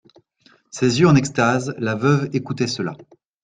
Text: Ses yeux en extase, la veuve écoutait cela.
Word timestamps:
Ses 0.71 0.99
yeux 0.99 1.07
en 1.07 1.15
extase, 1.15 1.75
la 1.77 1.93
veuve 1.93 2.27
écoutait 2.33 2.65
cela. 2.65 2.97